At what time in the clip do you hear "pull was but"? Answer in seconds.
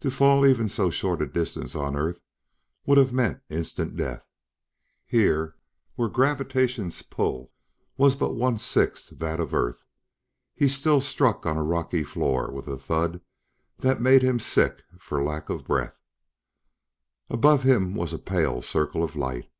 7.02-8.32